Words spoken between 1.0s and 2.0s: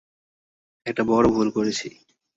বড় ভুল করেছি।